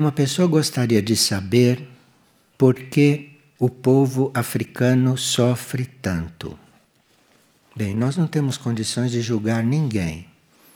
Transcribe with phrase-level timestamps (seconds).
[0.00, 1.86] Uma pessoa gostaria de saber
[2.56, 6.58] por que o povo africano sofre tanto.
[7.76, 10.26] Bem, nós não temos condições de julgar ninguém,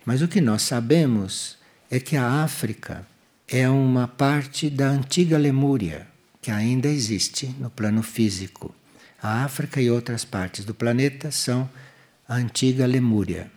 [0.05, 1.57] mas o que nós sabemos
[1.91, 3.07] é que a África
[3.49, 6.07] é uma parte da antiga Lemúria,
[6.43, 8.75] que ainda existe no plano físico.
[9.23, 11.67] A África e outras partes do planeta são
[12.29, 13.51] a antiga Lemúria.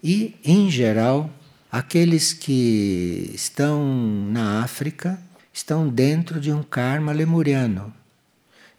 [0.00, 1.28] E, em geral,
[1.70, 3.84] aqueles que estão
[4.30, 5.18] na África
[5.52, 7.92] estão dentro de um karma lemuriano.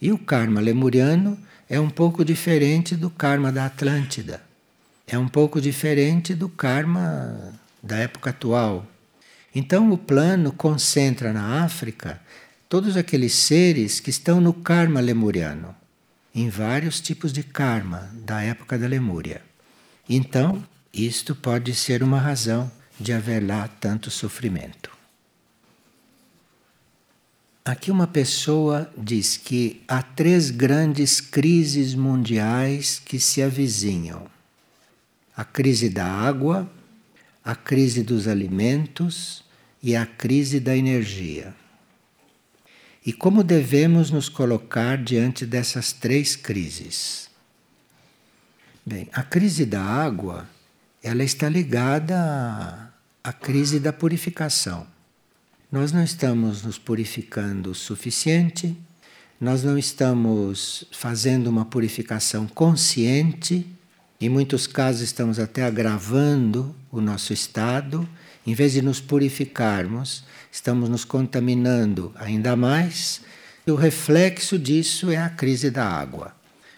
[0.01, 1.37] E o karma lemuriano
[1.69, 4.41] é um pouco diferente do karma da Atlântida.
[5.05, 8.85] É um pouco diferente do karma da época atual.
[9.53, 12.21] Então o plano concentra na África
[12.69, 15.75] todos aqueles seres que estão no karma lemuriano,
[16.33, 19.41] em vários tipos de karma da época da Lemúria.
[20.07, 20.63] Então,
[20.93, 24.89] isto pode ser uma razão de haver lá tanto sofrimento.
[27.63, 34.25] Aqui uma pessoa diz que há três grandes crises mundiais que se avizinham:
[35.37, 36.69] a crise da água,
[37.43, 39.43] a crise dos alimentos
[39.83, 41.53] e a crise da energia.
[43.05, 47.29] E como devemos nos colocar diante dessas três crises?
[48.85, 50.49] Bem, a crise da água,
[51.03, 52.88] ela está ligada
[53.23, 54.87] à crise da purificação.
[55.71, 58.75] Nós não estamos nos purificando o suficiente,
[59.39, 63.65] nós não estamos fazendo uma purificação consciente,
[64.19, 68.07] em muitos casos estamos até agravando o nosso estado,
[68.45, 73.21] em vez de nos purificarmos, estamos nos contaminando ainda mais,
[73.65, 76.35] e o reflexo disso é a crise da água.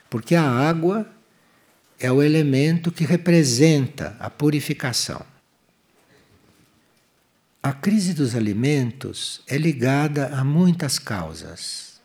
[0.09, 1.09] Porque a água
[1.99, 5.30] é o elemento que representa a purificação.
[7.63, 12.01] A crise dos alimentos é ligada a muitas causas,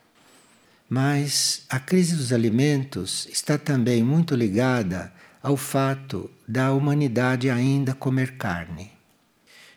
[0.87, 5.11] mas a crise dos alimentos está também muito ligada
[5.43, 8.93] ao fato da humanidade ainda comer carne.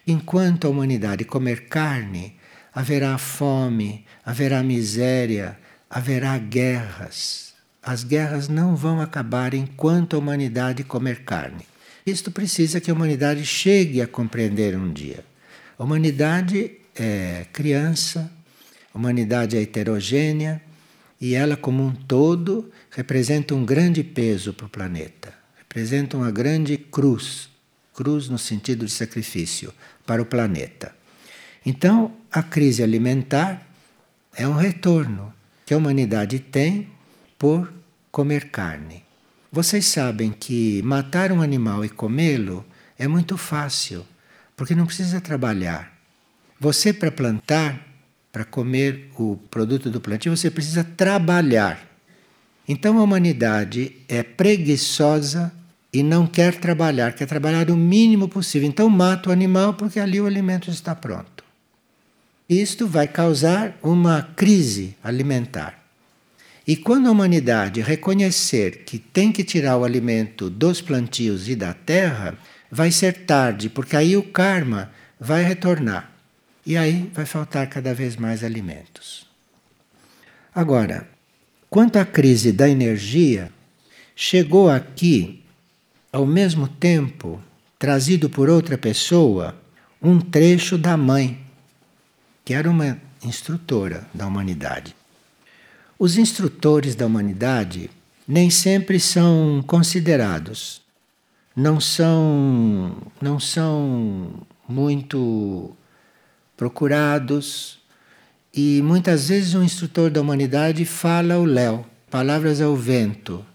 [0.06, 2.36] Enquanto a humanidade comer carne,
[2.76, 5.58] haverá fome, haverá miséria,
[5.90, 7.54] haverá guerras.
[7.82, 11.66] As guerras não vão acabar enquanto a humanidade comer carne.
[12.06, 15.29] Isto precisa que a humanidade chegue a compreender um dia.
[15.80, 18.30] A humanidade é criança,
[18.94, 20.62] a humanidade é heterogênea
[21.22, 26.78] e ela, como um todo, representa um grande peso para o planeta, representa uma grande
[26.78, 27.50] cruz
[28.00, 29.74] cruz no sentido de sacrifício
[30.06, 30.96] para o planeta.
[31.66, 33.68] Então, a crise alimentar
[34.34, 35.34] é um retorno
[35.66, 36.88] que a humanidade tem
[37.38, 37.74] por
[38.10, 39.04] comer carne.
[39.52, 42.66] Vocês sabem que matar um animal e comê-lo
[42.98, 44.06] é muito fácil
[44.60, 45.90] porque não precisa trabalhar.
[46.60, 47.80] Você, para plantar,
[48.30, 51.88] para comer o produto do plantio, você precisa trabalhar.
[52.68, 55.50] Então a humanidade é preguiçosa
[55.94, 58.68] e não quer trabalhar, quer trabalhar o mínimo possível.
[58.68, 61.42] Então mata o animal porque ali o alimento está pronto.
[62.50, 65.82] Isto vai causar uma crise alimentar.
[66.68, 71.74] E quando a humanidade reconhecer que tem que tirar o alimento dos plantios e da
[71.74, 72.38] terra,
[72.72, 76.12] vai ser tarde, porque aí o karma vai retornar.
[76.66, 79.26] E aí vai faltar cada vez mais alimentos.
[80.54, 81.08] Agora,
[81.70, 83.52] quanto à crise da energia,
[84.16, 85.44] chegou aqui,
[86.12, 87.42] ao mesmo tempo,
[87.78, 89.56] trazido por outra pessoa,
[90.02, 91.40] um trecho da mãe,
[92.44, 94.96] que era uma instrutora da humanidade.
[95.98, 97.90] Os instrutores da humanidade
[98.28, 100.82] nem sempre são considerados
[101.60, 104.32] não são, não são
[104.66, 105.76] muito
[106.56, 107.80] procurados
[108.54, 113.46] e muitas vezes um instrutor da humanidade fala ao léu, palavras ao vento.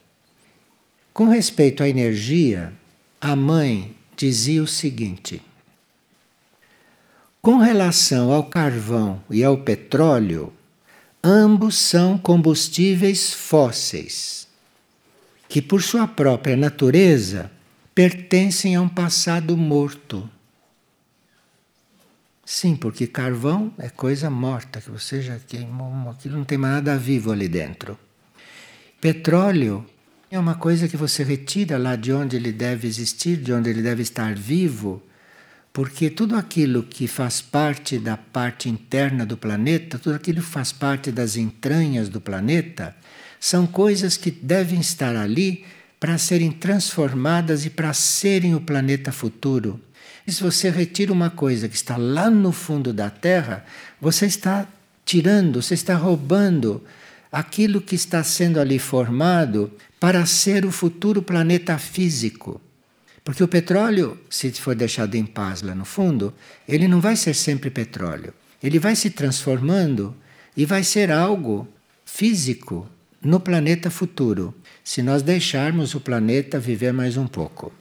[1.14, 2.74] Com respeito à energia,
[3.18, 5.40] a mãe dizia o seguinte:
[7.40, 10.52] com relação ao carvão e ao petróleo,
[11.22, 14.46] ambos são combustíveis fósseis,
[15.48, 17.50] que por sua própria natureza
[17.94, 20.28] pertencem a um passado morto.
[22.44, 26.98] Sim, porque carvão é coisa morta, que você já queimou, aquilo não tem mais nada
[26.98, 27.98] vivo ali dentro.
[29.00, 29.86] Petróleo
[30.30, 33.80] é uma coisa que você retira lá de onde ele deve existir, de onde ele
[33.80, 35.02] deve estar vivo,
[35.72, 40.72] porque tudo aquilo que faz parte da parte interna do planeta, tudo aquilo que faz
[40.72, 42.94] parte das entranhas do planeta,
[43.38, 45.64] são coisas que devem estar ali
[46.04, 49.80] para serem transformadas e para serem o planeta futuro.
[50.26, 53.64] E se você retira uma coisa que está lá no fundo da Terra,
[53.98, 54.68] você está
[55.02, 56.84] tirando, você está roubando
[57.32, 62.60] aquilo que está sendo ali formado para ser o futuro planeta físico.
[63.24, 66.34] Porque o petróleo, se for deixado em paz lá no fundo,
[66.68, 68.34] ele não vai ser sempre petróleo.
[68.62, 70.14] Ele vai se transformando
[70.54, 71.66] e vai ser algo
[72.04, 72.86] físico
[73.22, 74.54] no planeta futuro,
[74.84, 77.72] se nós deixarmos o planeta viver mais um pouco.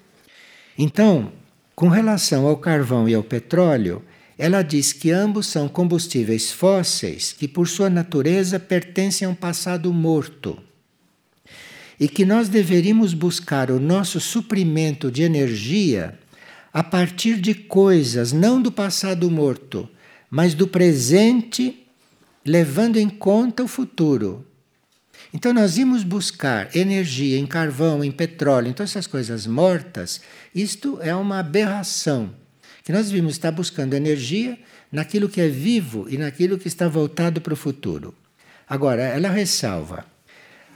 [0.77, 1.33] Então,
[1.75, 4.01] com relação ao carvão e ao petróleo,
[4.38, 9.91] ela diz que ambos são combustíveis fósseis que, por sua natureza, pertencem a um passado
[9.94, 10.57] morto.
[12.00, 16.17] E que nós deveríamos buscar o nosso suprimento de energia
[16.71, 19.88] a partir de coisas não do passado morto,
[20.29, 21.85] mas do presente,
[22.44, 24.44] levando em conta o futuro.
[25.33, 30.21] Então, nós íamos buscar energia em carvão, em petróleo, todas essas coisas mortas.
[30.53, 32.30] Isto é uma aberração
[32.83, 34.59] que nós vimos estar buscando energia
[34.91, 38.13] naquilo que é vivo e naquilo que está voltado para o futuro.
[38.69, 40.06] Agora, ela ressalva: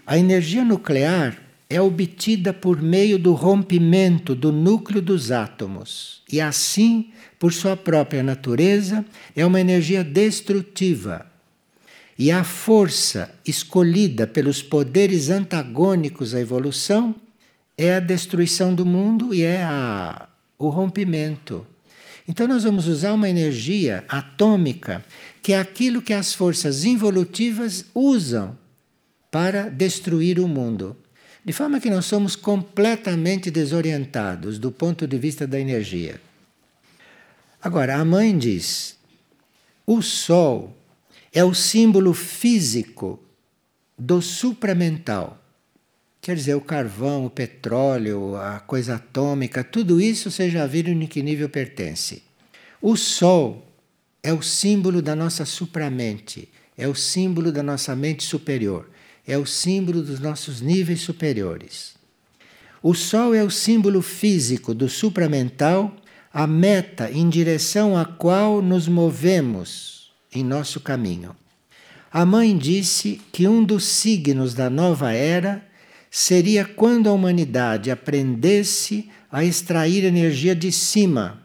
[0.06, 1.38] a energia nuclear
[1.70, 8.24] é obtida por meio do rompimento do núcleo dos átomos e, assim, por sua própria
[8.24, 9.06] natureza,
[9.36, 11.37] é uma energia destrutiva.
[12.18, 17.16] E a força escolhida pelos poderes antagônicos à evolução
[17.78, 20.28] é a destruição do mundo e é a,
[20.58, 21.66] o rompimento.
[22.28, 25.06] Então, nós vamos usar uma energia atômica,
[25.42, 28.58] que é aquilo que as forças involutivas usam
[29.32, 30.98] para destruir o mundo.
[31.46, 36.20] De forma que nós somos completamente desorientados do ponto de vista da energia.
[37.62, 38.98] Agora, a mãe diz:
[39.86, 40.77] o Sol
[41.38, 43.20] é o símbolo físico
[43.96, 45.40] do supramental.
[46.20, 51.06] Quer dizer, o carvão, o petróleo, a coisa atômica, tudo isso vocês já viram em
[51.06, 52.24] que nível pertence.
[52.82, 53.72] O Sol
[54.24, 58.90] é o símbolo da nossa supramente, é o símbolo da nossa mente superior,
[59.28, 61.94] é o símbolo dos nossos níveis superiores.
[62.82, 65.96] O Sol é o símbolo físico do supramental,
[66.34, 69.97] a meta em direção à qual nos movemos
[70.34, 71.36] em nosso caminho.
[72.12, 75.66] A mãe disse que um dos signos da nova era
[76.10, 81.42] seria quando a humanidade aprendesse a extrair energia de cima,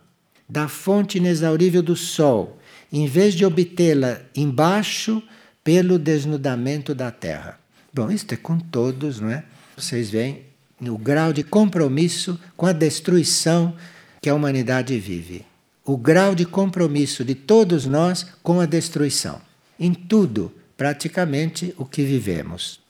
[0.48, 2.58] da fonte inexaurível do Sol,
[2.92, 5.22] em vez de obtê-la embaixo
[5.64, 7.58] pelo desnudamento da Terra.
[7.92, 9.44] Bom, isto é com todos, não é?
[9.76, 10.42] Vocês veem
[10.80, 13.74] o grau de compromisso com a destruição
[14.20, 15.44] que a humanidade vive.
[15.84, 19.40] O grau de compromisso de todos nós com a destruição.
[19.78, 22.80] Em tudo, praticamente, o que vivemos.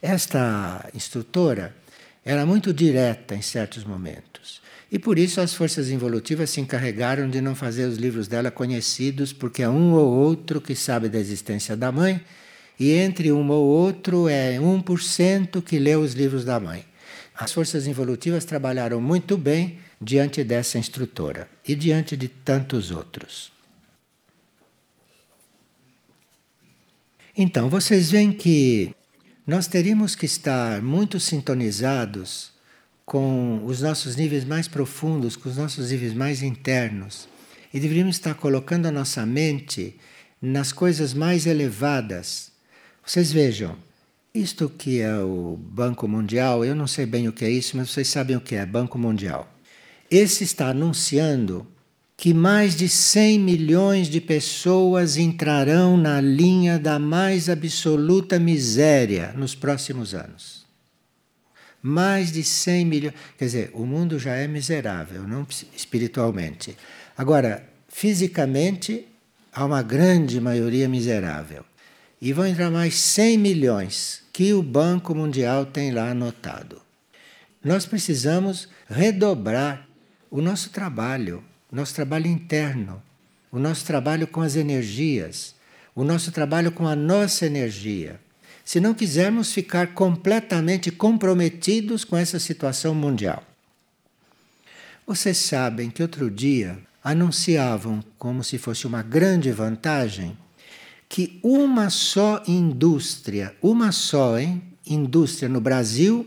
[0.00, 1.74] Esta instrutora
[2.24, 4.60] era muito direta em certos momentos.
[4.92, 9.32] E por isso as forças involutivas se encarregaram de não fazer os livros dela conhecidos,
[9.32, 12.20] porque é um ou outro que sabe da existência da mãe,
[12.78, 16.84] e entre um ou outro é 1% que lê os livros da mãe.
[17.34, 23.52] As forças involutivas trabalharam muito bem diante dessa instrutora e diante de tantos outros.
[27.36, 28.94] Então, vocês veem que
[29.46, 32.52] nós teríamos que estar muito sintonizados
[33.06, 37.28] com os nossos níveis mais profundos, com os nossos níveis mais internos.
[37.72, 39.96] E deveríamos estar colocando a nossa mente
[40.40, 42.52] nas coisas mais elevadas.
[43.04, 43.76] Vocês vejam,
[44.34, 47.90] isto que é o Banco Mundial, eu não sei bem o que é isso, mas
[47.90, 49.48] vocês sabem o que é Banco Mundial.
[50.12, 51.66] Esse está anunciando
[52.18, 59.54] que mais de 100 milhões de pessoas entrarão na linha da mais absoluta miséria nos
[59.54, 60.66] próximos anos.
[61.80, 63.14] Mais de 100 milhões.
[63.38, 66.76] Quer dizer, o mundo já é miserável, não espiritualmente.
[67.16, 69.08] Agora, fisicamente,
[69.50, 71.64] há uma grande maioria miserável.
[72.20, 76.82] E vão entrar mais 100 milhões que o Banco Mundial tem lá anotado.
[77.64, 79.88] Nós precisamos redobrar
[80.32, 83.02] o nosso trabalho nosso trabalho interno,
[83.50, 85.54] o nosso trabalho com as energias,
[85.94, 88.20] o nosso trabalho com a nossa energia.
[88.62, 93.42] Se não quisermos ficar completamente comprometidos com essa situação mundial.
[95.06, 100.36] Vocês sabem que outro dia anunciavam, como se fosse uma grande vantagem,
[101.08, 106.26] que uma só indústria, uma só hein, indústria no Brasil,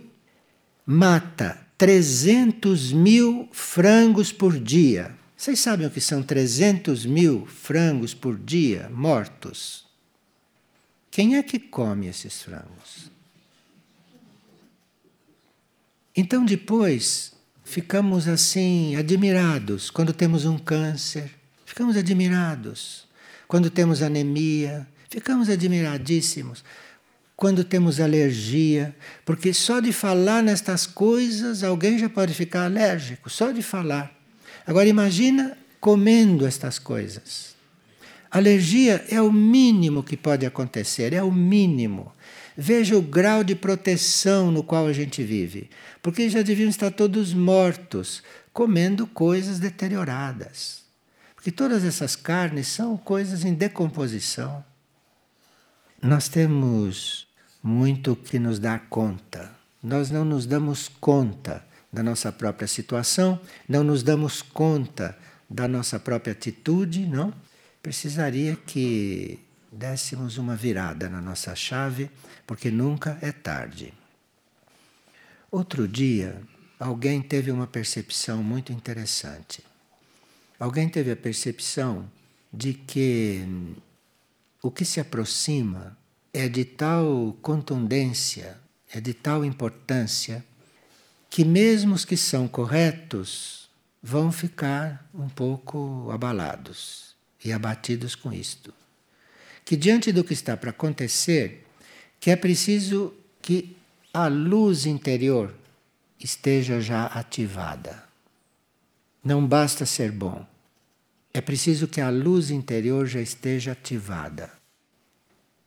[0.86, 5.16] mata 300 mil frangos por dia.
[5.36, 9.86] Vocês sabem o que são 300 mil frangos por dia mortos?
[11.12, 13.12] Quem é que come esses frangos?
[16.16, 21.30] Então, depois, ficamos assim admirados quando temos um câncer,
[21.66, 23.06] ficamos admirados
[23.48, 26.64] quando temos anemia, ficamos admiradíssimos
[27.36, 33.52] quando temos alergia, porque só de falar nestas coisas alguém já pode ficar alérgico, só
[33.52, 34.14] de falar.
[34.66, 37.56] Agora imagina comendo estas coisas.
[38.32, 42.12] Alergia é o mínimo que pode acontecer, é o mínimo.
[42.58, 45.70] Veja o grau de proteção no qual a gente vive,
[46.02, 48.24] porque já deviam estar todos mortos,
[48.54, 50.84] comendo coisas deterioradas.
[51.36, 54.64] Porque todas essas carnes são coisas em decomposição.
[56.02, 57.25] Nós temos
[57.66, 59.52] muito que nos dar conta.
[59.82, 65.18] Nós não nos damos conta da nossa própria situação, não nos damos conta
[65.50, 67.34] da nossa própria atitude, não?
[67.82, 69.40] Precisaria que
[69.72, 72.12] dessemos uma virada na nossa chave,
[72.46, 73.92] porque nunca é tarde.
[75.50, 76.40] Outro dia,
[76.80, 79.64] alguém teve uma percepção muito interessante.
[80.60, 82.06] Alguém teve a percepção
[82.54, 83.44] de que
[84.62, 85.98] o que se aproxima
[86.36, 88.58] é de tal contundência,
[88.94, 90.44] é de tal importância,
[91.30, 93.70] que mesmo os que são corretos
[94.04, 98.74] vão ficar um pouco abalados e abatidos com isto.
[99.64, 101.66] Que diante do que está para acontecer,
[102.20, 103.78] que é preciso que
[104.14, 105.56] a luz interior
[106.20, 108.04] esteja já ativada.
[109.24, 110.46] Não basta ser bom.
[111.34, 114.52] É preciso que a luz interior já esteja ativada.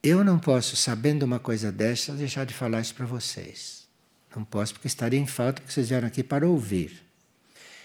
[0.02, 3.86] Eu não posso, sabendo uma coisa dessa, deixar de falar isso para vocês.
[4.34, 7.02] Não posso, porque estaria em falta, porque vocês vieram aqui para ouvir.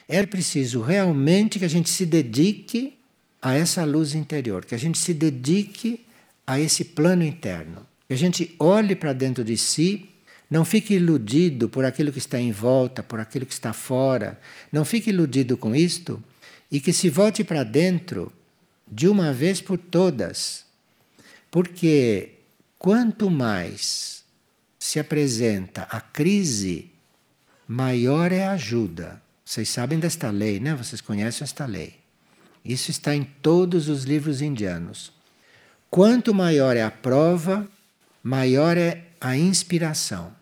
[0.07, 2.99] É preciso realmente que a gente se dedique
[3.41, 6.05] a essa luz interior, que a gente se dedique
[6.45, 10.09] a esse plano interno, que a gente olhe para dentro de si,
[10.49, 14.39] não fique iludido por aquilo que está em volta, por aquilo que está fora,
[14.71, 16.23] não fique iludido com isto
[16.69, 18.31] e que se volte para dentro
[18.87, 20.65] de uma vez por todas
[21.53, 22.39] porque
[22.79, 24.23] quanto mais
[24.79, 26.89] se apresenta a crise,
[27.67, 29.21] maior é a ajuda.
[29.45, 30.73] Vocês sabem desta lei, né?
[30.73, 31.99] Vocês conhecem esta lei.
[32.65, 35.13] Isso está em todos os livros indianos.
[35.91, 37.67] Quanto maior é a prova,
[38.23, 40.33] maior é a inspiração.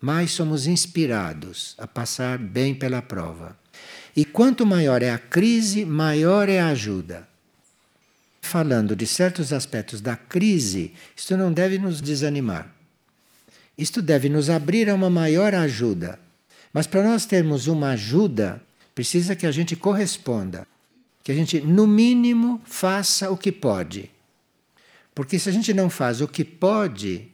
[0.00, 3.58] Mais somos inspirados a passar bem pela prova.
[4.16, 7.28] E quanto maior é a crise, maior é a ajuda
[8.40, 12.74] falando de certos aspectos da crise, isto não deve nos desanimar.
[13.76, 16.18] Isto deve nos abrir a uma maior ajuda.
[16.72, 18.62] Mas para nós termos uma ajuda,
[18.94, 20.66] precisa que a gente corresponda.
[21.22, 24.10] Que a gente, no mínimo, faça o que pode.
[25.14, 27.28] Porque se a gente não faz o que pode,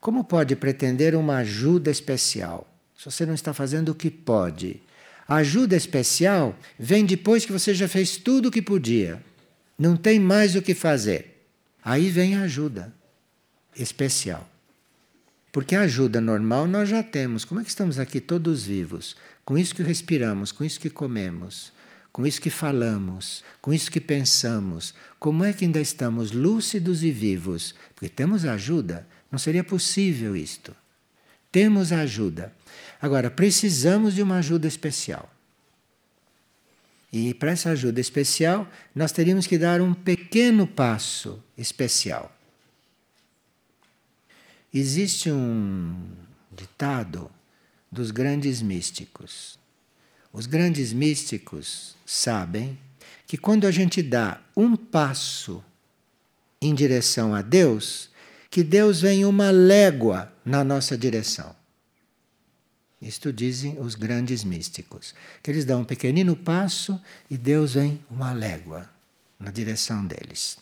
[0.00, 2.66] como pode pretender uma ajuda especial?
[2.96, 4.80] Se você não está fazendo o que pode.
[5.26, 9.22] A ajuda especial vem depois que você já fez tudo o que podia.
[9.80, 11.48] Não tem mais o que fazer.
[11.82, 12.92] Aí vem a ajuda
[13.74, 14.46] especial.
[15.50, 17.46] Porque a ajuda normal nós já temos.
[17.46, 19.16] Como é que estamos aqui todos vivos?
[19.42, 21.72] Com isso que respiramos, com isso que comemos,
[22.12, 24.92] com isso que falamos, com isso que pensamos.
[25.18, 27.74] Como é que ainda estamos lúcidos e vivos?
[27.94, 29.08] Porque temos ajuda.
[29.32, 30.76] Não seria possível isto.
[31.50, 32.52] Temos ajuda.
[33.00, 35.34] Agora, precisamos de uma ajuda especial.
[37.12, 42.34] E para essa ajuda especial, nós teríamos que dar um pequeno passo especial.
[44.72, 45.96] Existe um
[46.52, 47.30] ditado
[47.90, 49.58] dos grandes místicos.
[50.32, 52.78] Os grandes místicos sabem
[53.26, 55.64] que quando a gente dá um passo
[56.62, 58.10] em direção a Deus,
[58.48, 61.59] que Deus vem uma légua na nossa direção.
[63.00, 68.32] Isto dizem os grandes místicos, que eles dão um pequenino passo e Deus vem uma
[68.32, 68.88] légua
[69.38, 70.58] na direção deles.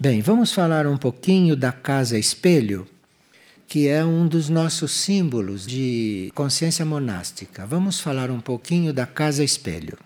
[0.00, 2.86] Bem, vamos falar um pouquinho da casa espelho,
[3.66, 7.66] que é um dos nossos símbolos de consciência monástica.
[7.66, 9.98] Vamos falar um pouquinho da casa espelho.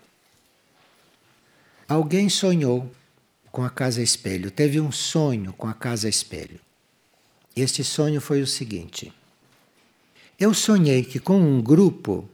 [1.87, 2.91] Alguém sonhou
[3.51, 6.59] com a casa espelho, teve um sonho com a casa espelho.
[7.55, 9.13] Este sonho foi o seguinte:
[10.39, 12.27] eu sonhei que com um grupo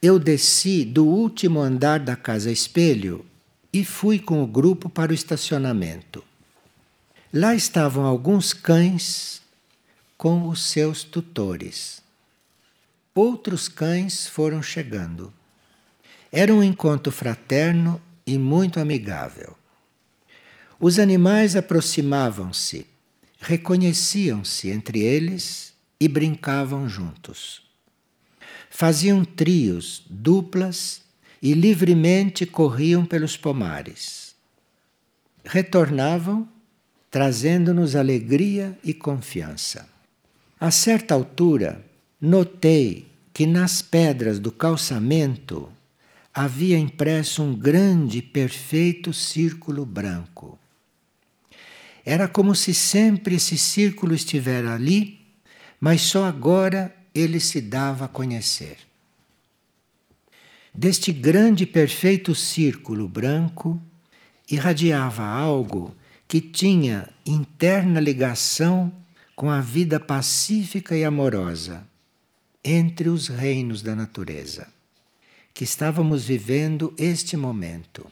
[0.00, 3.24] eu desci do último andar da casa espelho
[3.72, 6.24] e fui com o grupo para o estacionamento.
[7.32, 9.42] Lá estavam alguns cães
[10.16, 12.00] com os seus tutores.
[13.14, 15.32] Outros cães foram chegando.
[16.30, 19.56] Era um encontro fraterno e muito amigável.
[20.80, 22.86] Os animais aproximavam-se,
[23.40, 25.73] reconheciam-se entre eles
[26.04, 27.62] e brincavam juntos.
[28.68, 31.00] faziam trios, duplas
[31.40, 34.34] e livremente corriam pelos pomares.
[35.42, 36.46] Retornavam,
[37.10, 39.88] trazendo-nos alegria e confiança.
[40.60, 41.82] A certa altura,
[42.20, 45.72] notei que nas pedras do calçamento
[46.34, 50.58] havia impresso um grande, perfeito círculo branco.
[52.04, 55.23] Era como se sempre esse círculo estivesse ali,
[55.80, 58.78] mas só agora ele se dava a conhecer.
[60.74, 63.80] Deste grande, perfeito círculo branco
[64.50, 65.94] irradiava algo
[66.26, 68.92] que tinha interna ligação
[69.36, 71.86] com a vida pacífica e amorosa
[72.64, 74.66] entre os reinos da natureza,
[75.52, 78.06] que estávamos vivendo este momento.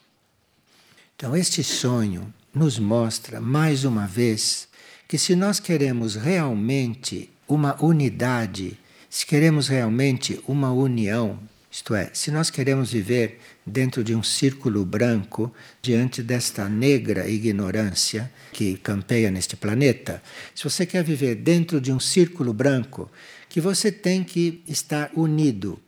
[1.16, 4.68] Então, este sonho nos mostra mais uma vez
[5.08, 8.78] que se nós queremos realmente uma unidade,
[9.10, 11.38] se queremos realmente uma união,
[11.70, 18.30] isto é, se nós queremos viver dentro de um círculo branco, diante desta negra ignorância
[18.52, 20.22] que campeia neste planeta,
[20.54, 23.10] se você quer viver dentro de um círculo branco,
[23.48, 25.78] que você tem que estar unido.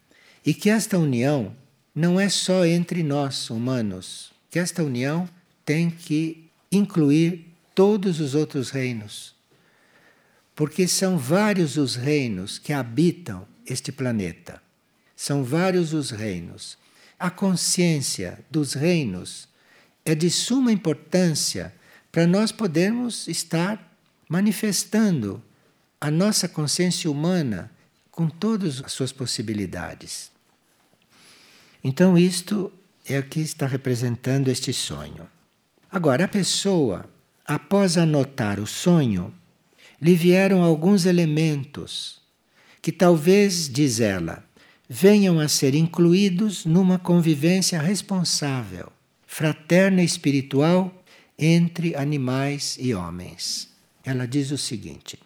[0.44, 1.54] E que esta união
[1.94, 5.28] não é só entre nós humanos, que esta união
[5.64, 9.33] tem que incluir todos os outros reinos.
[10.54, 14.62] Porque são vários os reinos que habitam este planeta.
[15.16, 16.78] São vários os reinos.
[17.18, 19.48] A consciência dos reinos
[20.04, 21.74] é de suma importância
[22.12, 23.92] para nós podermos estar
[24.28, 25.42] manifestando
[26.00, 27.70] a nossa consciência humana
[28.10, 30.30] com todas as suas possibilidades.
[31.82, 32.72] Então, isto
[33.06, 35.28] é o que está representando este sonho.
[35.90, 37.08] Agora, a pessoa,
[37.44, 39.34] após anotar o sonho,
[40.00, 42.20] lhe vieram alguns elementos
[42.80, 44.44] que talvez, diz ela,
[44.88, 48.92] venham a ser incluídos numa convivência responsável,
[49.26, 51.02] fraterna e espiritual
[51.38, 53.68] entre animais e homens.
[54.04, 55.18] Ela diz o seguinte: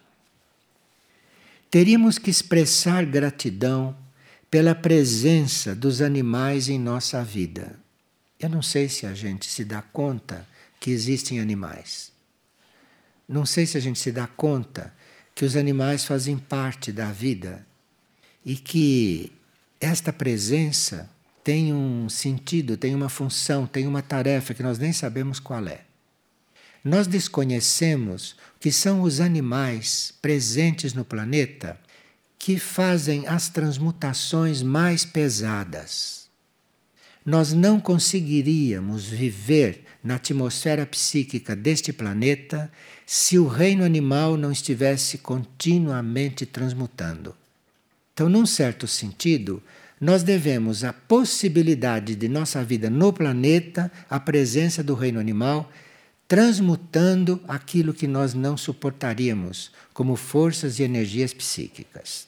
[1.71, 3.97] Teríamos que expressar gratidão
[4.51, 7.79] pela presença dos animais em nossa vida.
[8.39, 10.47] Eu não sei se a gente se dá conta
[10.79, 12.13] que existem animais.
[13.29, 14.95] Não sei se a gente se dá conta
[15.35, 17.67] que os animais fazem parte da vida
[18.45, 19.31] e que
[19.81, 21.11] esta presença
[21.45, 25.83] tem um sentido, tem uma função, tem uma tarefa que nós nem sabemos qual é.
[26.83, 31.79] Nós desconhecemos que são os animais presentes no planeta
[32.39, 36.28] que fazem as transmutações mais pesadas.
[37.29, 42.73] Nós não conseguiríamos viver na atmosfera psíquica deste planeta
[43.05, 47.37] se o reino animal não estivesse continuamente transmutando.
[48.15, 49.63] Então, num certo sentido,
[50.01, 55.71] nós devemos a possibilidade de nossa vida no planeta à presença do reino animal,
[56.27, 62.28] transmutando aquilo que nós não suportaríamos como forças e energias psíquicas.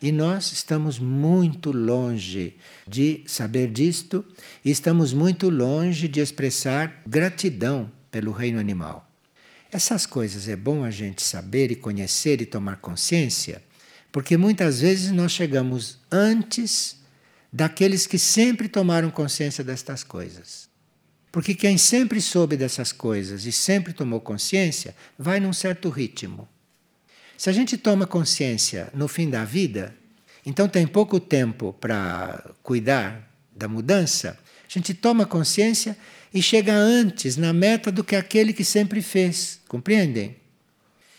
[0.00, 2.56] E nós estamos muito longe
[2.86, 4.24] de saber disto
[4.64, 9.10] e estamos muito longe de expressar gratidão pelo reino animal.
[9.72, 13.62] Essas coisas é bom a gente saber e conhecer e tomar consciência
[14.16, 16.96] porque muitas vezes nós chegamos antes
[17.52, 20.70] daqueles que sempre tomaram consciência destas coisas.
[21.30, 26.48] Porque quem sempre soube dessas coisas e sempre tomou consciência, vai num certo ritmo.
[27.36, 29.94] Se a gente toma consciência no fim da vida,
[30.44, 35.96] então tem pouco tempo para cuidar da mudança, a gente toma consciência
[36.32, 39.60] e chega antes na meta do que aquele que sempre fez.
[39.68, 40.36] Compreendem?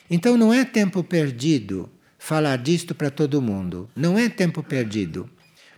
[0.10, 3.90] Então não é tempo perdido falar disto para todo mundo.
[3.96, 5.30] Não é tempo perdido.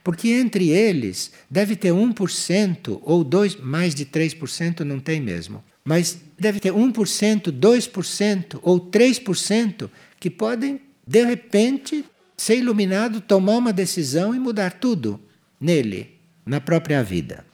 [0.04, 5.64] Porque entre eles deve ter 1% ou 2, mais de 3% não tem mesmo.
[5.84, 9.90] Mas deve ter 1%, 2% ou 3%
[10.20, 12.06] que podem, de repente,
[12.38, 15.20] ser iluminado, tomar uma decisão e mudar tudo
[15.60, 17.46] nele, na própria vida.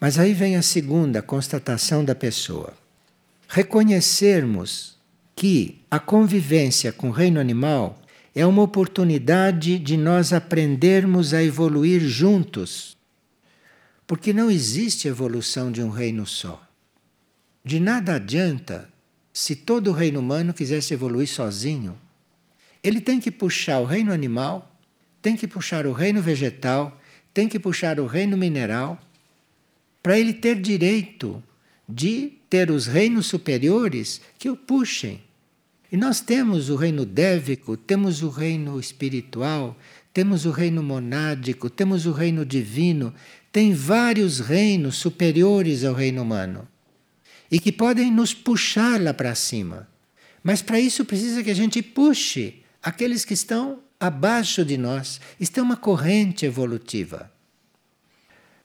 [0.00, 2.74] Mas aí vem a segunda constatação da pessoa.
[3.48, 4.96] Reconhecermos
[5.36, 8.00] que a convivência com o reino animal
[8.34, 12.96] é uma oportunidade de nós aprendermos a evoluir juntos.
[14.12, 16.62] Porque não existe evolução de um reino só.
[17.64, 18.86] De nada adianta
[19.32, 21.98] se todo o reino humano quisesse evoluir sozinho.
[22.82, 24.78] Ele tem que puxar o reino animal,
[25.22, 27.00] tem que puxar o reino vegetal,
[27.32, 29.00] tem que puxar o reino mineral,
[30.02, 31.42] para ele ter direito
[31.88, 35.22] de ter os reinos superiores que o puxem.
[35.90, 39.74] E nós temos o reino dévico, temos o reino espiritual,
[40.12, 43.14] temos o reino monádico, temos o reino divino,
[43.52, 46.66] tem vários reinos superiores ao reino humano
[47.50, 49.86] e que podem nos puxar lá para cima.
[50.42, 55.20] Mas para isso precisa que a gente puxe aqueles que estão abaixo de nós.
[55.38, 57.30] Isto é uma corrente evolutiva.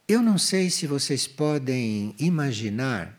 [0.08, 3.14] Eu não sei se vocês podem imaginar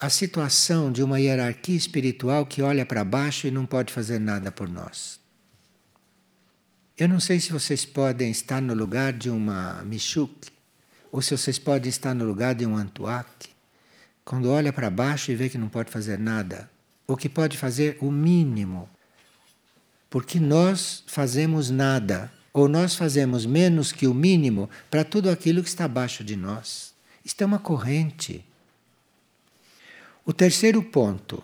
[0.00, 4.50] a situação de uma hierarquia espiritual que olha para baixo e não pode fazer nada
[4.50, 5.20] por nós.
[6.96, 10.50] Eu não sei se vocês podem estar no lugar de uma Michuk,
[11.10, 13.48] ou se vocês podem estar no lugar de um Antuak,
[14.24, 16.70] quando olha para baixo e vê que não pode fazer nada,
[17.06, 18.88] ou que pode fazer o mínimo,
[20.08, 25.68] porque nós fazemos nada ou nós fazemos menos que o mínimo para tudo aquilo que
[25.68, 26.92] está abaixo de nós.
[27.24, 28.44] Isto é uma corrente.
[30.24, 31.42] O terceiro ponto.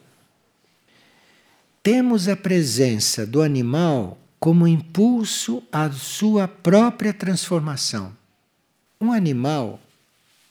[1.83, 8.12] Temos a presença do animal como impulso à sua própria transformação.
[8.98, 9.78] Um animal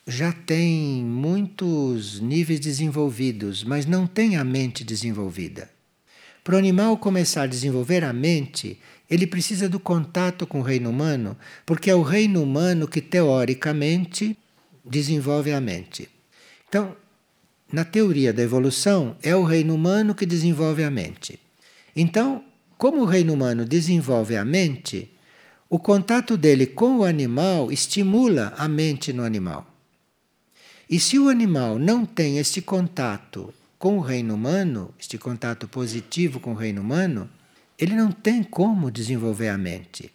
[0.05, 5.67] já tem muitos níveis desenvolvidos, mas não tem a mente desenvolvida.
[6.43, 8.79] Para o animal começar a desenvolver a mente,
[9.09, 14.37] ele precisa do contato com o reino humano, porque é o reino humano que, teoricamente,
[14.85, 16.07] desenvolve a mente.
[16.69, 16.95] Então,
[17.73, 21.39] na teoria da evolução, é o reino humano que desenvolve a mente.
[21.95, 22.43] Então,
[22.77, 25.09] como o reino humano desenvolve a mente,
[25.69, 29.65] o contato dele com o animal estimula a mente no animal.
[30.89, 36.39] E se o animal não tem este contato com o reino humano, este contato positivo
[36.39, 37.29] com o reino humano,
[37.77, 40.11] ele não tem como desenvolver a mente.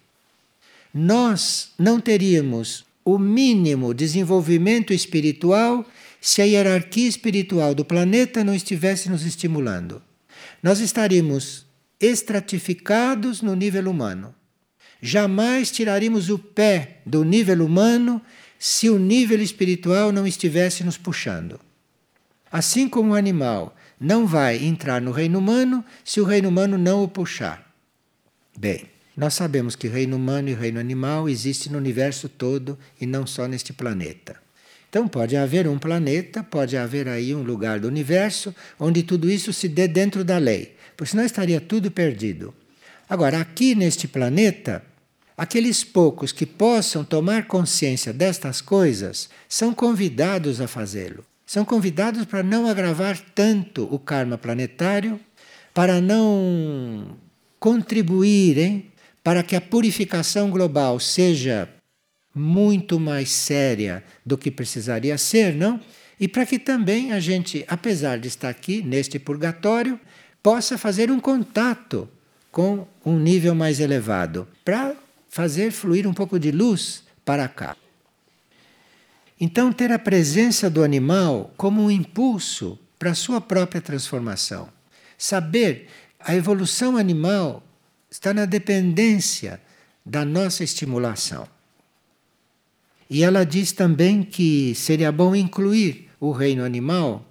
[0.95, 5.85] Nós não teríamos o mínimo desenvolvimento espiritual
[6.21, 10.03] se a hierarquia espiritual do planeta não estivesse nos estimulando.
[10.63, 11.67] Nós estaríamos
[11.99, 14.35] estratificados no nível humano.
[15.03, 18.21] Jamais tiraríamos o pé do nível humano
[18.59, 21.59] se o nível espiritual não estivesse nos puxando.
[22.53, 27.03] Assim como o animal não vai entrar no reino humano se o reino humano não
[27.03, 27.73] o puxar.
[28.59, 28.87] Bem,
[29.17, 33.47] nós sabemos que reino humano e reino animal existem no universo todo e não só
[33.47, 34.37] neste planeta.
[34.91, 39.53] Então pode haver um planeta, pode haver aí um lugar do universo onde tudo isso
[39.53, 42.53] se dê dentro da lei, porque senão estaria tudo perdido.
[43.09, 44.85] Agora, aqui neste planeta,
[45.41, 51.25] aqueles poucos que possam tomar consciência destas coisas são convidados a fazê-lo.
[51.47, 55.19] São convidados para não agravar tanto o karma planetário,
[55.73, 57.17] para não
[57.59, 58.93] contribuírem
[59.25, 61.71] para que a purificação global seja
[62.35, 65.81] muito mais séria do que precisaria ser, não?
[66.21, 69.99] E para que também a gente, apesar de estar aqui neste purgatório,
[70.43, 72.07] possa fazer um contato
[72.53, 74.95] com um nível mais elevado, para
[75.31, 77.77] fazer fluir um pouco de luz para cá.
[79.41, 84.69] Então, ter a presença do animal como um impulso para a sua própria transformação.
[85.17, 85.89] Saber
[86.19, 87.63] a evolução animal
[88.11, 89.61] está na dependência
[90.05, 91.49] da nossa estimulação.
[93.09, 97.25] E ela diz também que seria bom incluir o reino animal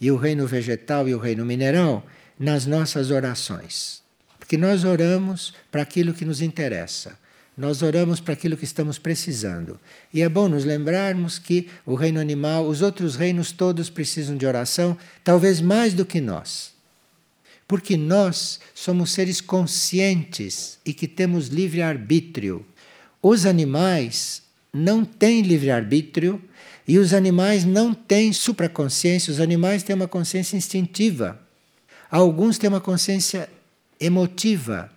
[0.00, 2.04] e o reino vegetal e o reino mineral
[2.38, 4.02] nas nossas orações.
[4.38, 7.18] Porque nós oramos para aquilo que nos interessa.
[7.56, 9.80] Nós oramos para aquilo que estamos precisando.
[10.12, 14.44] E é bom nos lembrarmos que o reino animal, os outros reinos todos precisam de
[14.44, 16.74] oração, talvez mais do que nós.
[17.66, 22.64] Porque nós somos seres conscientes e que temos livre-arbítrio.
[23.22, 26.40] Os animais não têm livre-arbítrio
[26.86, 31.40] e os animais não têm supraconsciência, os animais têm uma consciência instintiva.
[32.10, 33.48] Alguns têm uma consciência
[33.98, 34.90] emotiva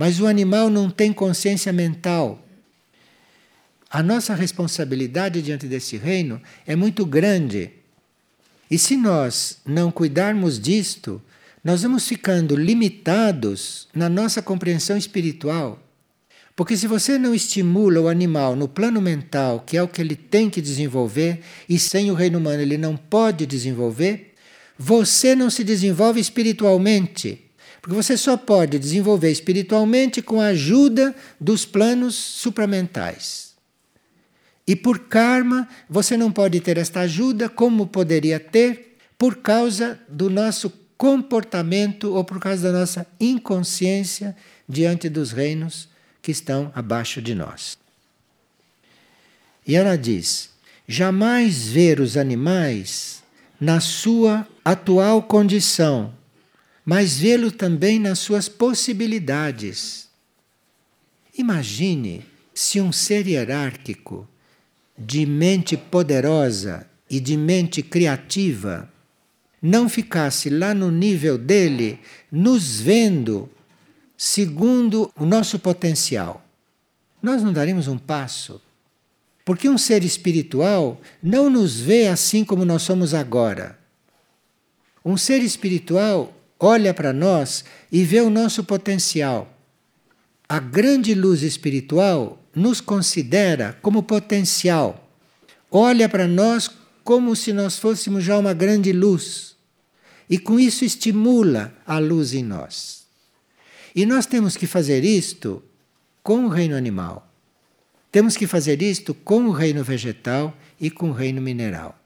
[0.00, 2.42] mas o animal não tem consciência mental.
[3.90, 7.70] A nossa responsabilidade diante desse reino é muito grande.
[8.70, 11.20] E se nós não cuidarmos disto,
[11.62, 15.78] nós vamos ficando limitados na nossa compreensão espiritual.
[16.56, 20.16] Porque se você não estimula o animal no plano mental, que é o que ele
[20.16, 24.32] tem que desenvolver, e sem o reino humano ele não pode desenvolver,
[24.78, 27.49] você não se desenvolve espiritualmente.
[27.80, 33.54] Porque você só pode desenvolver espiritualmente com a ajuda dos planos supramentais.
[34.66, 40.30] E por karma, você não pode ter esta ajuda como poderia ter por causa do
[40.30, 44.36] nosso comportamento ou por causa da nossa inconsciência
[44.68, 45.88] diante dos reinos
[46.20, 47.78] que estão abaixo de nós.
[49.66, 50.50] E ela diz:
[50.86, 53.22] jamais ver os animais
[53.60, 56.14] na sua atual condição
[56.84, 60.08] mas vê-lo também nas suas possibilidades.
[61.36, 64.28] Imagine se um ser hierárquico,
[64.98, 68.90] de mente poderosa e de mente criativa,
[69.62, 71.98] não ficasse lá no nível dele,
[72.30, 73.48] nos vendo
[74.16, 76.44] segundo o nosso potencial.
[77.22, 78.60] Nós não daríamos um passo.
[79.44, 83.78] Porque um ser espiritual não nos vê assim como nós somos agora.
[85.04, 89.56] Um ser espiritual olha para nós e vê o nosso potencial.
[90.46, 95.08] A grande luz espiritual nos considera como potencial.
[95.70, 96.70] Olha para nós
[97.02, 99.56] como se nós fôssemos já uma grande luz.
[100.28, 103.06] E com isso estimula a luz em nós.
[103.94, 105.62] E nós temos que fazer isto
[106.22, 107.28] com o reino animal.
[108.12, 111.99] Temos que fazer isto com o reino vegetal e com o reino mineral.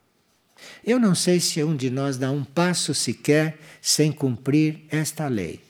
[0.84, 5.60] Eu não sei se um de nós dá um passo sequer sem cumprir esta lei.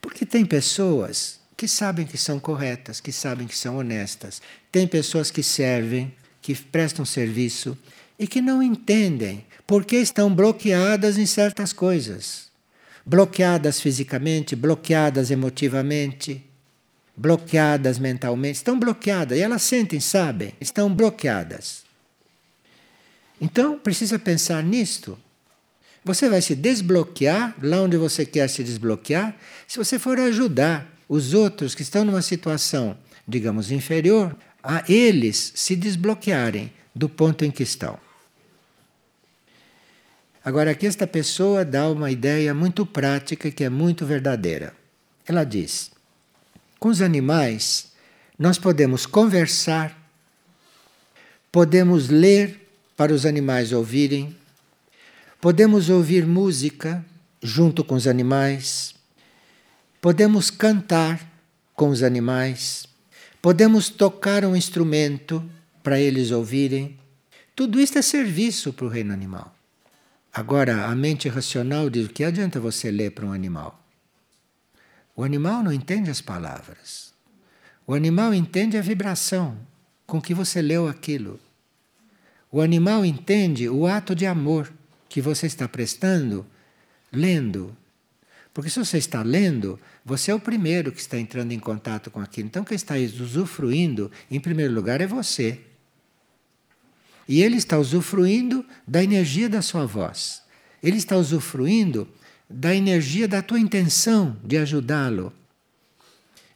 [0.00, 4.42] Porque tem pessoas que sabem que são corretas, que sabem que são honestas.
[4.70, 7.76] Tem pessoas que servem, que prestam serviço
[8.18, 12.46] e que não entendem porque estão bloqueadas em certas coisas.
[13.04, 16.44] Bloqueadas fisicamente, bloqueadas emotivamente,
[17.16, 18.56] bloqueadas mentalmente.
[18.56, 21.85] Estão bloqueadas e elas sentem, sabem, estão bloqueadas.
[23.40, 25.18] Então, precisa pensar nisto.
[26.04, 31.34] Você vai se desbloquear lá onde você quer se desbloquear se você for ajudar os
[31.34, 32.96] outros que estão numa situação,
[33.26, 37.98] digamos, inferior, a eles se desbloquearem do ponto em que estão.
[40.44, 44.72] Agora, aqui esta pessoa dá uma ideia muito prática que é muito verdadeira.
[45.26, 45.90] Ela diz:
[46.78, 47.92] com os animais,
[48.38, 49.96] nós podemos conversar,
[51.50, 52.65] podemos ler
[52.96, 54.34] para os animais ouvirem.
[55.40, 57.04] Podemos ouvir música
[57.42, 58.94] junto com os animais.
[60.00, 61.20] Podemos cantar
[61.74, 62.86] com os animais.
[63.42, 65.44] Podemos tocar um instrumento
[65.82, 66.98] para eles ouvirem.
[67.54, 69.54] Tudo isto é serviço para o reino animal.
[70.32, 73.80] Agora, a mente racional diz: o que adianta você ler para um animal?
[75.14, 77.14] O animal não entende as palavras.
[77.86, 79.56] O animal entende a vibração
[80.06, 81.40] com que você leu aquilo.
[82.56, 84.72] O animal entende o ato de amor
[85.10, 86.46] que você está prestando
[87.12, 87.76] lendo.
[88.54, 92.18] Porque se você está lendo, você é o primeiro que está entrando em contato com
[92.18, 92.48] aquilo.
[92.48, 95.60] Então, quem está usufruindo, em primeiro lugar, é você.
[97.28, 100.42] E ele está usufruindo da energia da sua voz.
[100.82, 102.08] Ele está usufruindo
[102.48, 105.30] da energia da tua intenção de ajudá-lo.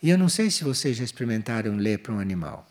[0.02, 2.69] E eu não sei se vocês já experimentaram ler para um animal.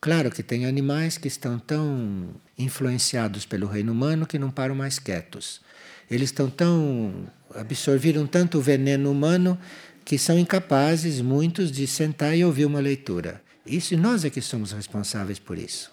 [0.00, 2.28] Claro que tem animais que estão tão
[2.58, 5.60] influenciados pelo reino humano que não param mais quietos.
[6.10, 9.58] Eles estão tão absorviram tanto o veneno humano
[10.04, 13.42] que são incapazes muitos de sentar e ouvir uma leitura.
[13.66, 15.90] Isso nós é que somos responsáveis por isso.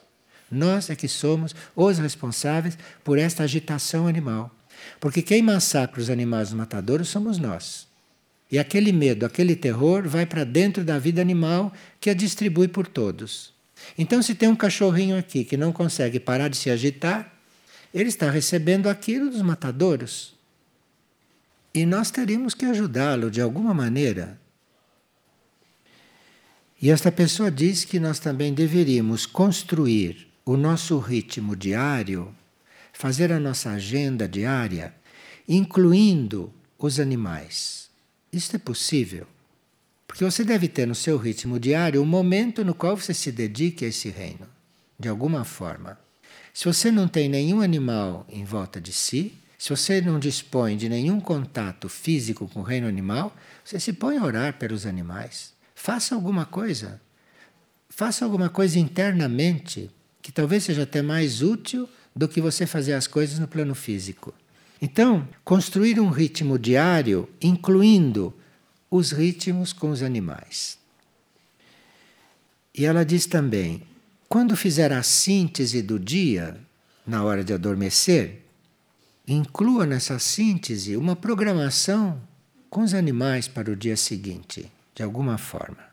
[0.51, 4.53] Nós é que somos os responsáveis por esta agitação animal.
[4.99, 7.87] Porque quem massacra os animais matadouros somos nós.
[8.51, 12.85] E aquele medo, aquele terror vai para dentro da vida animal que a distribui por
[12.85, 13.52] todos.
[13.97, 17.31] Então, se tem um cachorrinho aqui que não consegue parar de se agitar,
[17.93, 20.33] ele está recebendo aquilo dos matadouros.
[21.73, 24.39] E nós teríamos que ajudá-lo de alguma maneira.
[26.81, 32.35] E esta pessoa diz que nós também deveríamos construir o nosso ritmo diário,
[32.91, 34.93] fazer a nossa agenda diária,
[35.47, 37.89] incluindo os animais.
[38.31, 39.25] Isso é possível.
[40.07, 43.85] Porque você deve ter no seu ritmo diário um momento no qual você se dedique
[43.85, 44.47] a esse reino,
[44.99, 45.99] de alguma forma.
[46.53, 50.89] Se você não tem nenhum animal em volta de si, se você não dispõe de
[50.89, 55.53] nenhum contato físico com o reino animal, você se põe a orar pelos animais.
[55.73, 57.01] Faça alguma coisa.
[57.89, 59.89] Faça alguma coisa internamente,
[60.21, 64.33] que talvez seja até mais útil do que você fazer as coisas no plano físico.
[64.81, 68.33] Então, construir um ritmo diário, incluindo
[68.95, 70.77] os ritmos com os animais.
[72.75, 73.81] E ela diz também:
[74.29, 76.59] quando fizer a síntese do dia,
[77.05, 78.43] na hora de adormecer,
[79.27, 82.21] inclua nessa síntese uma programação
[82.69, 85.91] com os animais para o dia seguinte, de alguma forma.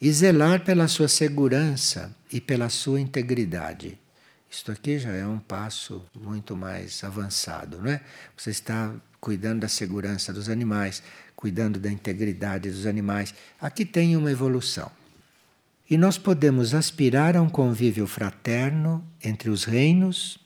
[0.00, 3.98] E zelar pela sua segurança e pela sua integridade.
[4.50, 8.00] Isto aqui já é um passo muito mais avançado, não é?
[8.36, 11.02] Você está cuidando da segurança dos animais,
[11.36, 13.34] cuidando da integridade dos animais.
[13.60, 14.90] Aqui tem uma evolução.
[15.88, 20.38] E nós podemos aspirar a um convívio fraterno entre os reinos,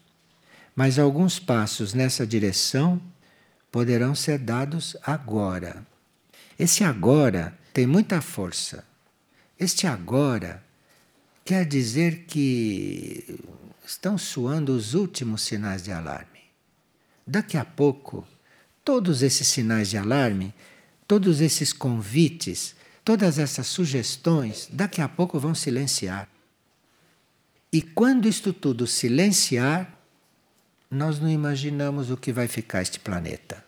[0.74, 3.00] Mas alguns passos nessa direção
[3.70, 5.86] poderão ser dados agora.
[6.58, 8.84] Esse agora tem muita força.
[9.58, 10.62] Este agora
[11.44, 13.38] quer dizer que
[13.86, 16.40] estão soando os últimos sinais de alarme.
[17.26, 18.26] Daqui a pouco,
[18.84, 20.52] todos esses sinais de alarme,
[21.08, 26.28] todos esses convites, todas essas sugestões, daqui a pouco vão silenciar.
[27.72, 29.98] E quando isto tudo silenciar,
[30.90, 33.64] nós não imaginamos o que vai ficar este planeta.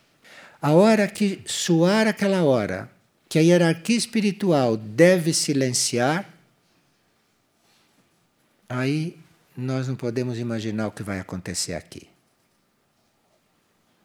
[0.61, 2.90] A hora que soar aquela hora,
[3.29, 6.29] que a hierarquia espiritual deve silenciar,
[8.68, 9.18] aí
[9.57, 12.09] nós não podemos imaginar o que vai acontecer aqui.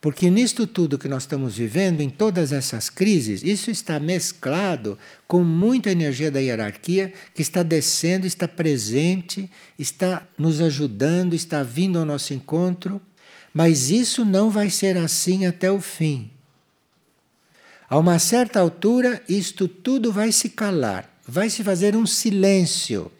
[0.01, 5.43] Porque nisto tudo que nós estamos vivendo, em todas essas crises, isso está mesclado com
[5.43, 12.05] muita energia da hierarquia que está descendo, está presente, está nos ajudando, está vindo ao
[12.05, 12.99] nosso encontro,
[13.53, 16.31] mas isso não vai ser assim até o fim.
[17.87, 23.11] A uma certa altura, isto tudo vai se calar, vai se fazer um silêncio.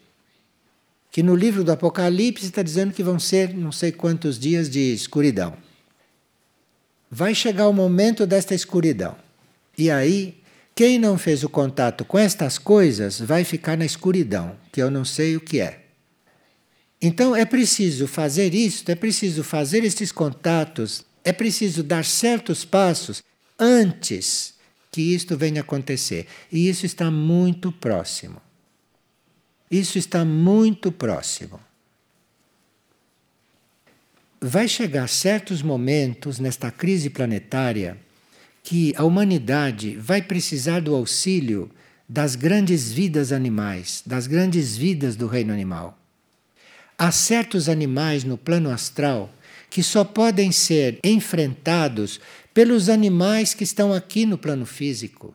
[1.12, 4.92] Que no livro do Apocalipse está dizendo que vão ser não sei quantos dias de
[4.92, 5.61] escuridão
[7.14, 9.14] vai chegar o momento desta escuridão.
[9.76, 10.40] E aí,
[10.74, 15.04] quem não fez o contato com estas coisas vai ficar na escuridão, que eu não
[15.04, 15.84] sei o que é.
[17.02, 23.22] Então é preciso fazer isto, é preciso fazer estes contatos, é preciso dar certos passos
[23.58, 24.54] antes
[24.90, 26.26] que isto venha acontecer.
[26.50, 28.40] E isso está muito próximo.
[29.70, 31.60] Isso está muito próximo
[34.44, 37.96] vai chegar certos momentos nesta crise planetária
[38.64, 41.70] que a humanidade vai precisar do auxílio
[42.08, 45.96] das grandes vidas animais, das grandes vidas do reino animal.
[46.98, 49.32] Há certos animais no plano astral
[49.70, 52.20] que só podem ser enfrentados
[52.52, 55.34] pelos animais que estão aqui no plano físico.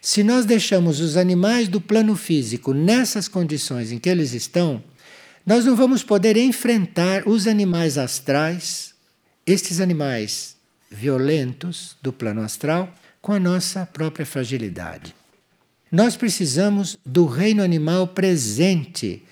[0.00, 4.82] Se nós deixamos os animais do plano físico nessas condições em que eles estão,
[5.46, 8.94] nós não vamos poder enfrentar os animais astrais,
[9.46, 10.56] estes animais
[10.90, 15.14] violentos do plano astral, com a nossa própria fragilidade.
[15.90, 19.22] Nós precisamos do reino animal presente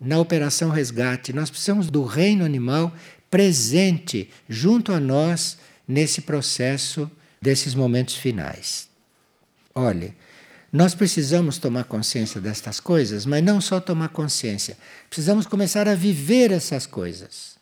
[0.00, 2.94] na operação resgate, nós precisamos do reino animal
[3.30, 8.88] presente junto a nós nesse processo desses momentos finais.
[9.74, 10.14] Olhe,
[10.72, 14.76] nós precisamos tomar consciência destas coisas, mas não só tomar consciência.
[15.08, 17.56] Precisamos começar a viver essas coisas.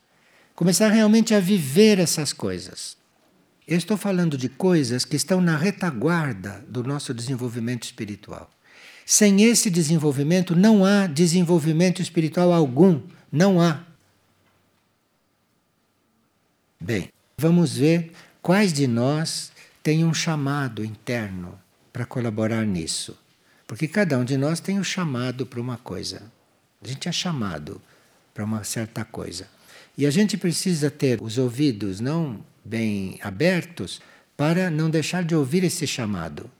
[0.55, 2.97] Começar realmente a viver essas coisas.
[3.67, 8.51] Eu estou falando de coisas que estão na retaguarda do nosso desenvolvimento espiritual.
[9.05, 13.03] Sem esse desenvolvimento, não há desenvolvimento espiritual algum.
[13.31, 13.85] Não há.
[16.81, 21.59] Bem, vamos ver quais de nós têm um chamado interno
[21.95, 23.17] para colaborar nisso.
[23.69, 26.23] Porque cada um de nós tem o um chamado para uma coisa.
[26.83, 27.81] A gente é chamado
[28.35, 29.49] para uma certa coisa.
[29.97, 34.01] E a gente precisa ter os ouvidos não bem abertos
[34.37, 36.51] para não deixar de ouvir esse chamado.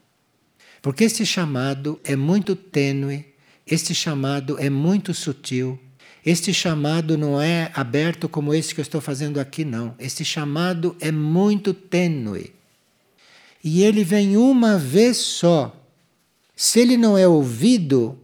[0.81, 3.25] Porque esse chamado é muito tênue,
[3.67, 5.77] este chamado é muito sutil,
[6.25, 9.93] este chamado não é aberto como esse que eu estou fazendo aqui, não.
[9.99, 12.55] Este chamado é muito tênue
[13.65, 15.75] e ele vem uma vez só.
[16.55, 18.15] Se ele não é ouvido,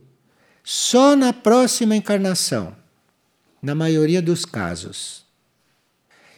[0.63, 2.75] só na próxima encarnação,
[3.59, 5.25] na maioria dos casos.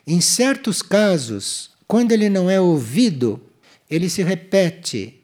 [0.08, 3.42] Em certos casos, quando ele não é ouvido,
[3.90, 5.22] ele se repete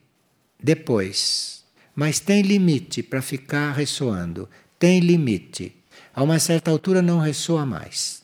[0.62, 1.64] depois.
[1.96, 4.50] Mas tem limite para ficar ressoando.
[4.78, 5.74] Tem limite.
[6.14, 8.24] A uma certa altura não ressoa mais.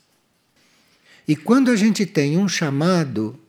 [1.26, 3.40] E quando a gente tem um chamado,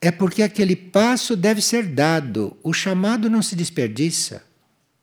[0.00, 2.56] é porque aquele passo deve ser dado.
[2.62, 4.44] O chamado não se desperdiça.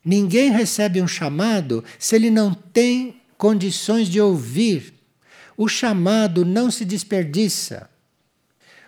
[0.04, 4.94] Ninguém recebe um chamado se ele não tem condições de ouvir.
[5.58, 7.90] O chamado não se desperdiça.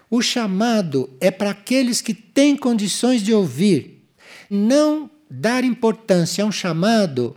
[0.09, 4.05] O chamado é para aqueles que têm condições de ouvir.
[4.49, 7.35] Não dar importância a um chamado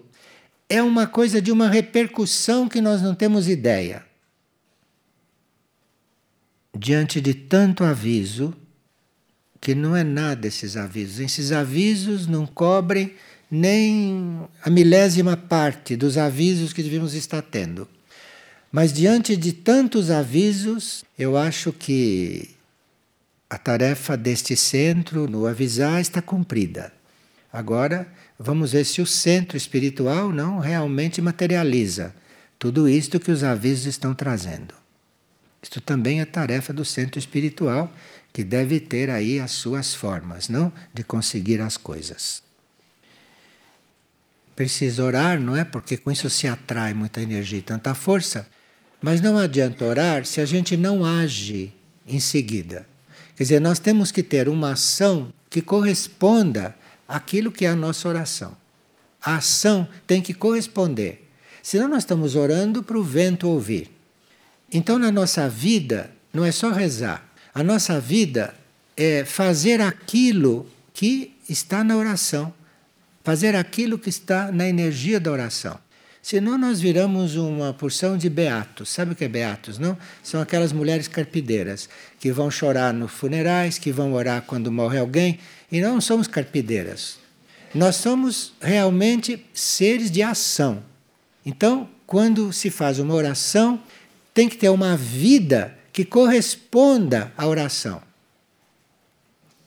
[0.69, 4.05] é uma coisa de uma repercussão que nós não temos ideia
[6.81, 8.55] diante de tanto aviso,
[9.61, 11.21] que não é nada esses avisos.
[11.21, 13.15] Esses avisos não cobrem
[13.51, 17.87] nem a milésima parte dos avisos que devíamos estar tendo.
[18.71, 22.51] Mas diante de tantos avisos, eu acho que
[23.49, 26.93] a tarefa deste centro no avisar está cumprida.
[27.53, 28.07] Agora,
[28.39, 32.15] vamos ver se o centro espiritual não realmente materializa
[32.61, 34.75] tudo isto que os avisos estão trazendo.
[35.63, 37.93] Isto também é tarefa do centro espiritual,
[38.33, 40.73] que deve ter aí as suas formas, não?
[40.93, 42.43] De conseguir as coisas.
[44.55, 45.65] Precisa orar, não é?
[45.65, 48.47] Porque com isso se atrai muita energia e tanta força.
[49.01, 51.73] Mas não adianta orar se a gente não age
[52.07, 52.87] em seguida.
[53.35, 56.77] Quer dizer, nós temos que ter uma ação que corresponda
[57.09, 58.57] àquilo que é a nossa oração.
[59.23, 61.27] A ação tem que corresponder.
[61.63, 63.91] Senão nós estamos orando para o vento ouvir.
[64.73, 67.30] Então na nossa vida não é só rezar.
[67.55, 68.55] A nossa vida
[68.97, 72.53] é fazer aquilo que está na oração.
[73.25, 75.79] Fazer aquilo que está na energia da oração.
[76.23, 78.91] Senão nós viramos uma porção de beatos.
[78.91, 79.97] Sabe o que é beatos, não?
[80.23, 81.89] São aquelas mulheres carpideiras
[82.19, 85.39] que vão chorar nos funerais, que vão orar quando morre alguém.
[85.73, 87.19] E não somos carpideiras.
[87.75, 90.83] Nós somos realmente seres de ação.
[91.45, 93.81] Então, quando se faz uma oração,
[94.35, 98.01] tem que ter uma vida que corresponda à oração.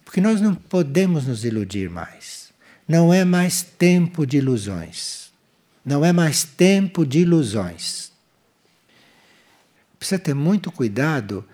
[0.03, 2.51] Porque nós não podemos nos iludir mais.
[2.88, 5.31] Não é mais tempo de ilusões.
[5.86, 8.11] Não é mais tempo de ilusões.
[9.99, 11.45] Precisa ter muito cuidado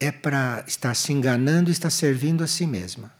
[0.00, 3.12] é para estar se enganando e estar servindo a si mesma.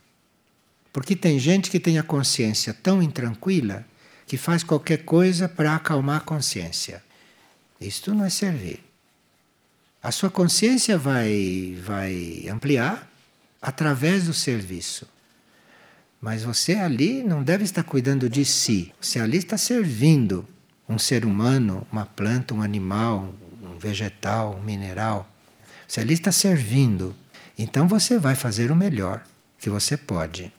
[0.90, 3.84] Porque tem gente que tem a consciência tão intranquila
[4.26, 7.02] que faz qualquer coisa para acalmar a consciência.
[7.78, 8.93] Isto não é servir.
[10.04, 13.10] A sua consciência vai, vai ampliar
[13.62, 15.08] através do serviço.
[16.20, 18.92] Mas você ali não deve estar cuidando de si.
[19.00, 20.46] Você ali está servindo
[20.86, 25.26] um ser humano, uma planta, um animal, um vegetal, um mineral.
[25.88, 27.16] Você ali está servindo.
[27.56, 29.24] Então você vai fazer o melhor
[29.58, 30.52] que você pode.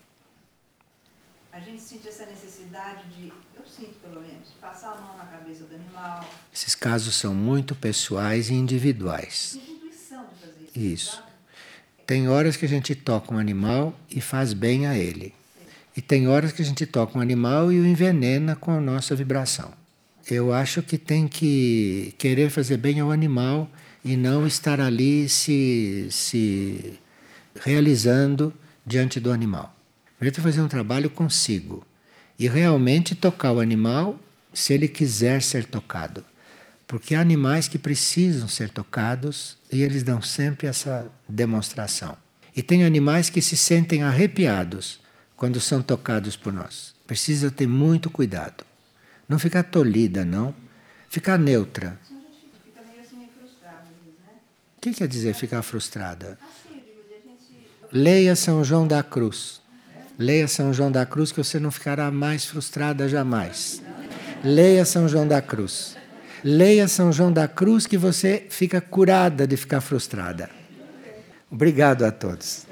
[1.52, 4.96] A gente sente essa necessidade de, eu sinto pelo menos, passar
[5.62, 6.30] a mão na cabeça do animal.
[6.54, 9.60] Esses casos são muito pessoais e individuais.
[9.60, 10.80] Tem intuição de fazer isso.
[10.80, 11.16] Isso.
[11.16, 11.26] sabe?
[12.06, 15.34] Tem horas que a gente toca um animal e faz bem a ele.
[15.98, 19.16] E tem horas que a gente toca um animal e o envenena com a nossa
[19.16, 19.72] vibração.
[20.30, 23.70] Eu acho que tem que querer fazer bem ao animal
[24.04, 27.00] e não estar ali se, se
[27.62, 28.54] realizando
[28.86, 29.76] diante do animal.
[30.20, 31.86] Que fazer um trabalho consigo
[32.38, 34.20] e realmente tocar o animal
[34.56, 36.24] se ele quiser ser tocado.
[36.88, 42.18] Porque há animais que precisam ser tocados e eles dão sempre essa demonstração.
[42.56, 45.00] E tem animais que se sentem arrepiados
[45.36, 46.96] quando são tocados por nós.
[47.06, 48.64] Precisa ter muito cuidado.
[49.28, 50.56] Não ficar tolhida, não.
[51.10, 52.00] Ficar neutra.
[54.78, 56.38] O que quer dizer ficar frustrada?
[57.92, 59.60] Leia São João da Cruz.
[60.18, 63.82] Leia São João da Cruz que você não ficará mais frustrada jamais.
[64.48, 65.98] Leia São João da Cruz.
[66.44, 70.52] Leia São João da Cruz que você fica curada de ficar frustrada.
[71.50, 72.68] Obrigado a todos.